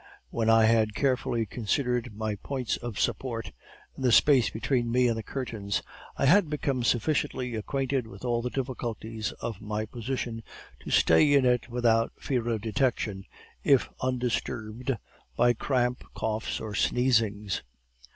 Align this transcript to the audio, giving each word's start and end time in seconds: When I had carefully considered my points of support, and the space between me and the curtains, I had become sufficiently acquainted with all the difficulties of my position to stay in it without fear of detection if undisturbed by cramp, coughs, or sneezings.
When 0.31 0.49
I 0.49 0.63
had 0.65 0.95
carefully 0.95 1.45
considered 1.45 2.15
my 2.15 2.33
points 2.33 2.75
of 2.77 2.99
support, 2.99 3.51
and 3.95 4.03
the 4.03 4.11
space 4.11 4.49
between 4.49 4.91
me 4.91 5.07
and 5.07 5.15
the 5.15 5.21
curtains, 5.21 5.83
I 6.17 6.25
had 6.25 6.49
become 6.49 6.83
sufficiently 6.83 7.53
acquainted 7.53 8.07
with 8.07 8.25
all 8.25 8.41
the 8.41 8.49
difficulties 8.49 9.31
of 9.33 9.61
my 9.61 9.85
position 9.85 10.41
to 10.79 10.89
stay 10.89 11.31
in 11.35 11.45
it 11.45 11.69
without 11.69 12.13
fear 12.19 12.47
of 12.47 12.61
detection 12.61 13.25
if 13.63 13.89
undisturbed 14.01 14.97
by 15.37 15.53
cramp, 15.53 16.03
coughs, 16.15 16.59
or 16.59 16.73
sneezings. 16.73 17.61